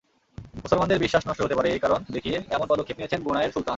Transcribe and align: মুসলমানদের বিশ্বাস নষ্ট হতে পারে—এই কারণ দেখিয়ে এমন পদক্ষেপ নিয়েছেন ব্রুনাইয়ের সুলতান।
মুসলমানদের 0.63 1.01
বিশ্বাস 1.03 1.23
নষ্ট 1.25 1.41
হতে 1.43 1.57
পারে—এই 1.57 1.81
কারণ 1.83 1.99
দেখিয়ে 2.15 2.37
এমন 2.49 2.65
পদক্ষেপ 2.69 2.97
নিয়েছেন 2.97 3.19
ব্রুনাইয়ের 3.21 3.53
সুলতান। 3.53 3.69